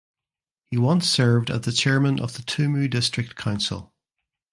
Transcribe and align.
He 0.71 0.77
once 0.79 1.07
served 1.07 1.51
as 1.51 1.61
the 1.61 1.71
chairman 1.71 2.19
of 2.19 2.33
the 2.33 2.41
Tumu 2.41 2.89
District 2.89 3.35
council. 3.35 3.93